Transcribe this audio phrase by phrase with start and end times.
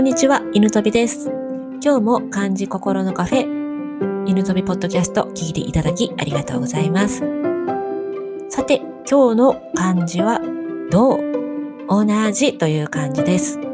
[0.00, 1.30] こんにちは、犬飛びです。
[1.84, 3.42] 今日も漢字心のカフェ、
[4.26, 7.18] 犬飛びポッドキャスト聞いていただきありがとうございます。
[8.48, 10.40] さて、今日の漢字は、
[10.90, 11.20] 同、
[11.86, 13.58] 同じという漢字です。
[13.60, 13.64] こ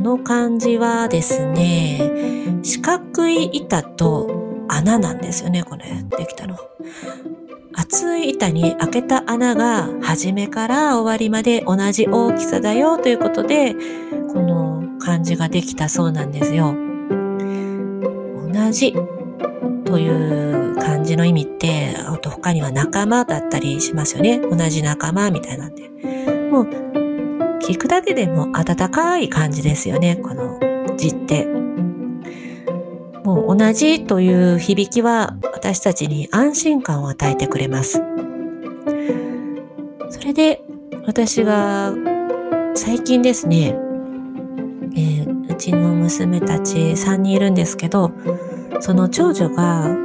[0.00, 5.84] の漢字はですね、四角い板と穴なんですよね、これ、
[6.18, 6.56] できたの。
[7.74, 13.74] 厚い板に開けた穴が初めから終わりまで同じ大きさだよということで、
[14.32, 16.74] この漢字ができたそうなんですよ。
[18.52, 18.94] 同じ
[19.84, 24.38] という漢字の意味って、あと他には仲間だったりしますよね。
[24.38, 25.88] 同じ仲間みたいなんで。
[26.50, 26.64] もう、
[27.60, 30.58] 聞くだけでも温かい感じですよね、この
[30.96, 31.46] 字って。
[33.24, 38.00] もう同じという響きは私たちに安心感を与えてくれます。
[40.08, 40.62] それで
[41.04, 41.92] 私が
[42.74, 43.76] 最近ですね、
[44.94, 48.12] えーうちの娘たち3人いるんですけど、
[48.78, 49.96] その長女が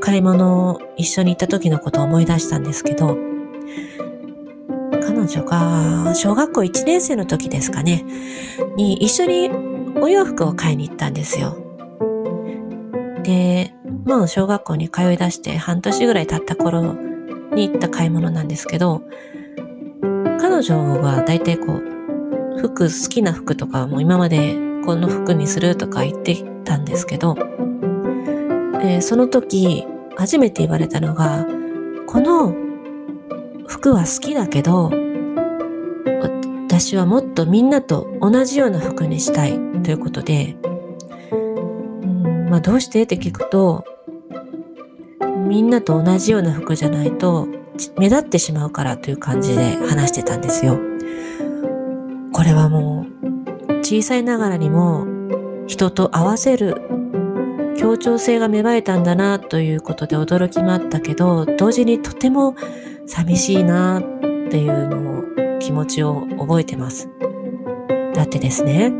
[0.00, 3.16] 買い物を一緒に行った時のことを思い出したんですけど、
[5.00, 8.04] 彼女が小学校1年生の時ですかね、
[8.76, 9.50] に一緒に
[10.02, 11.56] お洋服を買いに行ったんですよ。
[13.22, 13.72] で、
[14.04, 16.94] もう小学校に通い出して半年ぐらい経った頃
[17.54, 19.02] に行った買い物なんですけど、
[20.40, 27.36] 彼女は大体こう、服、好きな服とかも今までこの服にするとか言ってたんですけど、
[28.82, 29.86] えーその時
[30.16, 31.46] 初めて言われたのが、
[32.06, 32.54] この
[33.66, 34.90] 服は好きだけど、
[36.68, 40.56] 私はもっとみんなと同じような服にしたいということで、
[42.52, 43.04] まあ、どうして？
[43.04, 43.82] って聞くと、
[45.48, 47.48] みんなと同じような服じゃないと
[47.96, 50.78] 目立ってしまうからという感じで話してたんですよ。
[52.30, 53.06] これはも
[53.68, 55.06] う小さいながらにも
[55.66, 56.76] 人と合わせる
[57.78, 62.54] 協調性が芽生えたんだなということで驚きもあったけど、同時にとても
[63.06, 64.02] 寂しいなっ
[64.50, 67.08] ていうのを気持ちを覚えてます。
[68.12, 68.92] だってですね、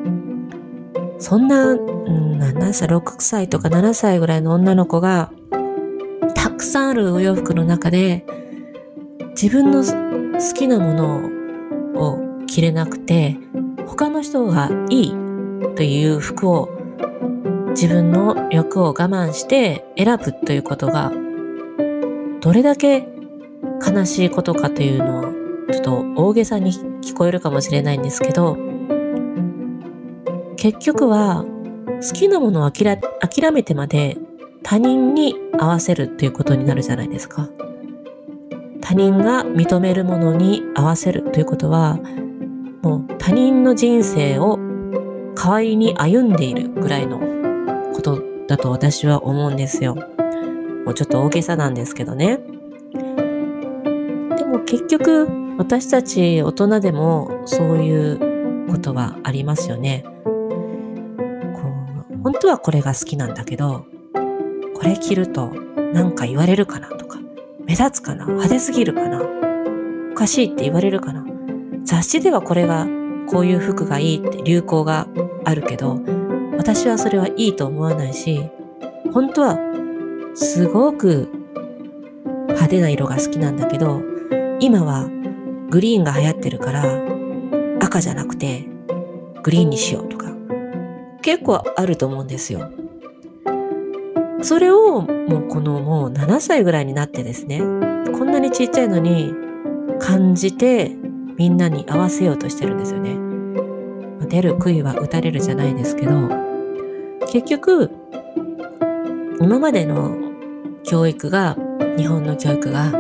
[1.22, 5.31] そんな、うん、7歳、6歳とか7歳ぐらいの女の子が、
[6.34, 8.27] たくさんあるお洋服の中で、
[9.41, 11.31] 自分の好きなもの
[11.94, 12.19] を
[12.49, 13.38] 着れなくて、
[13.87, 15.15] 他の人がいい
[15.77, 16.69] という服を
[17.69, 21.12] 自分の欲を我慢して選ぶということが、
[22.41, 23.06] どれだけ
[23.81, 25.22] 悲しいことかというのを、
[25.72, 28.72] ちょっと大げさに聞こえるかもしれないんですけど、
[30.62, 32.97] 結局は好きなものを諦
[33.50, 34.17] めてまで
[34.62, 37.50] 他人に合わせるっていうことになるじゃないですか。
[38.81, 41.99] 他人が認めるものに合わせるということは、
[42.83, 44.61] もう他人の人生を
[45.34, 47.19] 代わりに歩んでいるぐらいの
[47.93, 49.97] ことだと私は思うんですよ。
[49.97, 52.39] もうちょっと大げさなんですけどね。
[54.39, 55.27] でも結局
[55.59, 60.05] 私たち大人でもそういうことはありますよね。
[62.22, 63.84] 本当はこれが好きなんだけど、
[64.75, 65.49] これ着ると
[65.93, 67.19] なんか言われるかなとか、
[67.65, 69.22] 目立つかな派手すぎるかな
[70.12, 71.25] おかしいって言われるかな。
[71.84, 72.87] 雑誌ではこれが
[73.28, 75.09] こういう服がいいって流行が
[75.44, 76.00] あるけど、
[76.56, 78.49] 私はそれはいいと思わないし、
[79.12, 79.59] 本当は
[80.34, 81.28] すごく
[82.49, 84.00] 派手な色が好きなんだけど、
[84.61, 85.09] 今は
[85.71, 86.84] グリーンが流行ってるから
[87.81, 88.65] 赤じゃなくて
[89.43, 90.31] グリーンにしようとか
[91.22, 92.71] 結構あると思うんですよ。
[94.43, 99.32] それをもうこのもう7歳ぐらいになってですね、こんなにちっちゃいのに
[100.00, 100.91] 感じて
[101.38, 103.16] みんなに合わせようとしてるんですよね。
[104.28, 106.28] 出る杭は打たれるじゃないですけど、
[107.31, 107.91] 結局
[109.41, 110.16] 今までの
[110.84, 111.56] 教育が、
[111.97, 112.93] 日本の教育が、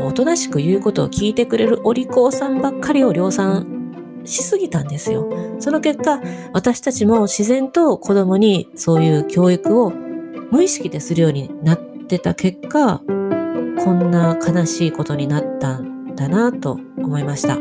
[0.00, 3.69] おとなしく言うことを聞いてくれるお利口さんばっかりを量産
[4.24, 5.28] しすぎたんですよ。
[5.58, 6.20] その結果、
[6.52, 9.90] 私たちも自然と子供にそういう教育を
[10.50, 12.98] 無意識でするようになってた結果、
[13.84, 17.58] こんな悲しいことになったんだなと思いました。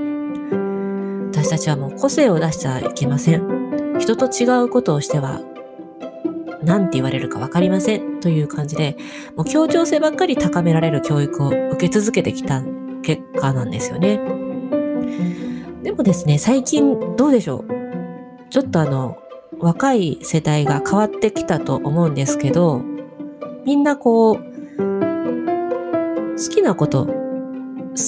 [1.31, 3.97] 私たちはもう個性を出しちゃいけません。
[3.99, 5.41] 人と違うことをしては
[6.63, 8.97] 何て言われるか分かりませんという感じで、
[9.35, 12.63] もう協調性ばっかり高められる教育を受け続けてきた
[13.01, 14.19] 結果なんですよね。
[15.83, 18.49] でもですね、最近どうでしょう？
[18.49, 19.17] ちょっとあの、
[19.59, 22.81] 若い世代が変わってきたと思うんですけど、
[23.65, 24.43] みんなこう、好
[26.49, 27.07] きなこと、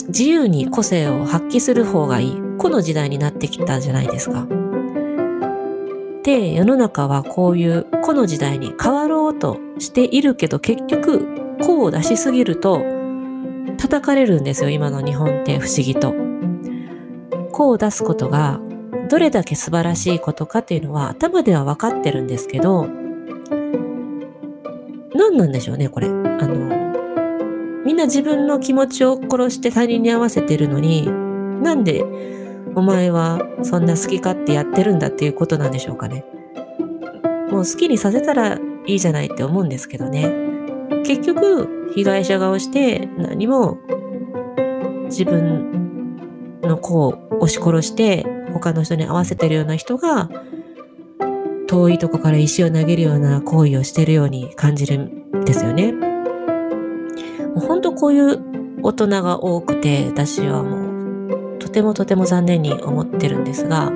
[0.08, 2.42] 自由に個性を発揮する方がいい。
[2.58, 4.48] 個の時代になってきたじゃないですか。
[6.24, 11.26] で、世の中はこういう個の時代に変わろうとしているけど、結局、
[11.62, 12.84] 個を出しすぎると、
[13.78, 16.14] 叩かれるんですよ、今の日本って不思議と。
[17.51, 18.59] 個を出すことが、
[19.09, 22.88] どれだけ素晴らしいことかっていうのは頭では分かってるんですけど、
[25.13, 26.07] 何なんでしょうね、これ。
[26.07, 31.07] あの、みんな自分の気持ちを殺して他人に合わせてるのに、
[31.62, 32.03] なんで
[32.75, 36.24] お前はそんな好き勝手やってるんだっていうことなんでしょうかね。
[37.51, 40.33] もう好きにさせたらいいじゃないって思うんですけどね。
[41.06, 43.77] 結局、被害者顔して何も
[45.06, 50.30] 自分の子を押し殺して他の人に合わせてるような人が
[51.68, 55.92] 遠いとこから石を投げるような行為をしてるように感じるんですよね。
[55.94, 58.40] もう本当こういう
[58.84, 63.92] 大人が多くて私はもうとてもとても残念に思ってるんですが、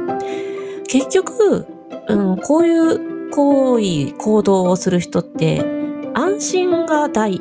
[0.87, 1.67] 結局、
[2.07, 5.63] うん、こういう行為、行動をする人って、
[6.13, 7.39] 安心が第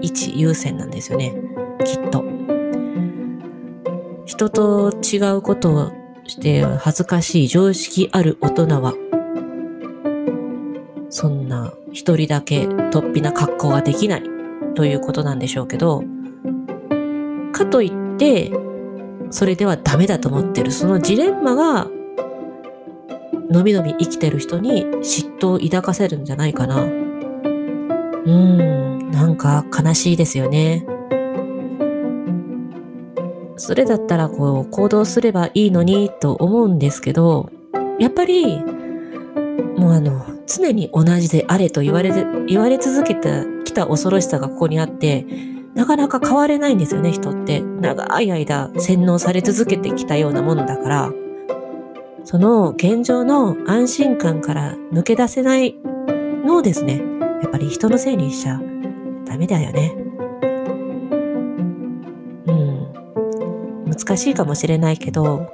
[0.00, 1.34] 一優先なんですよね。
[1.84, 2.41] きっと。
[4.48, 5.92] 人と違うことを
[6.24, 8.94] して恥ずかしい常識ある大人は、
[11.10, 14.22] そんな一人だけ突飛な格好ができない
[14.74, 16.02] ということなんでしょうけど、
[17.52, 18.52] かといって、
[19.30, 21.86] それではダメだと思ってるそのジレンマが
[23.50, 26.82] のびのび生きてる人に嫉妬を抱かせるんじゃないかな。
[26.82, 26.88] う
[28.30, 30.84] ん、なんか悲しいですよね。
[33.64, 37.48] それだったらこう行動すればいいのにと思うんですけど、
[38.00, 38.58] やっぱり
[39.76, 42.10] もうあの常に同じであれと言われ、
[42.48, 45.24] 言われ続けてきた恐ろしさがここにあって、
[45.76, 47.60] なかなか変われないんですよね、人って。
[47.60, 51.12] 長い間洗脳され続けてきたようなもんだから、
[52.24, 55.76] その現状の安心感から抜け出せない
[56.44, 57.00] のをですね、
[57.40, 58.60] やっぱり人のせいにしちゃ
[59.24, 59.94] ダメだよね。
[64.12, 65.50] 難しいかもしれないけど、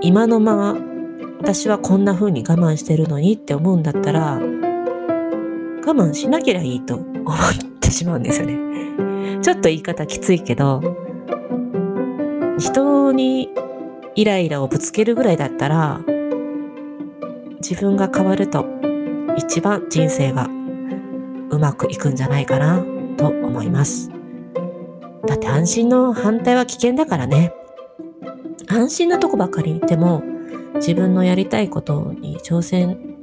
[0.00, 0.74] 今のまま
[1.38, 4.40] 私はこんな風に我慢してるのにって思うんだったら、我
[5.84, 7.36] 慢しなければいいと思っ
[7.78, 8.56] てしまうんですよね。
[9.42, 10.80] ちょっと言い方きついけど、
[12.58, 13.50] 人に
[14.14, 16.00] イライラをぶつけるぐらいだったら、
[17.60, 18.64] 自分が変わると
[19.36, 20.48] 一番人生が
[21.50, 22.82] うまくいくんじゃないかな
[23.18, 24.10] と思います。
[25.28, 27.52] だって安心の反対は危険だからね。
[28.66, 30.22] 安心なとこばかりいても
[30.76, 33.18] 自分のやりたいことに挑戦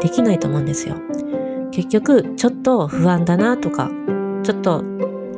[0.00, 0.96] できないと思うんですよ。
[1.70, 3.90] 結局、ちょっと不安だなとか、
[4.42, 4.82] ちょっと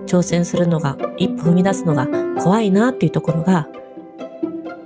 [0.06, 2.06] 挑戦するのが、一歩踏み出すのが
[2.38, 3.69] 怖いなっていうところが、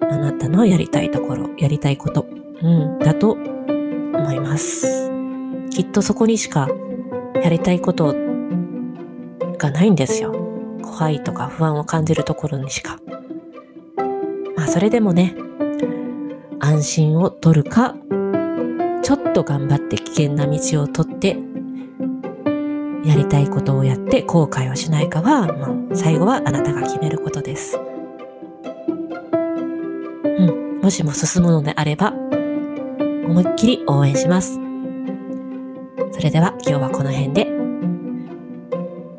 [0.00, 2.26] あなたのやりたいところ、やりたいこと、
[2.60, 5.10] うん、だと思います。
[5.70, 6.68] きっとそこにしか
[7.36, 8.14] やりたいこと
[9.58, 10.41] がないんですよ。
[10.92, 12.98] 怖いとか不安を感じるところにしか。
[14.54, 15.34] まあそれでもね、
[16.60, 17.96] 安心を取るか、
[19.02, 21.38] ちょっと頑張って危険な道を取って、
[23.04, 27.78] やりたいことをやって後悔をしないかは、まあ、最後はあなたが決めることです。
[30.24, 34.60] うん、もしも進むのであれば、思いっきり応援します。
[36.12, 37.51] それでは今日はこの辺で、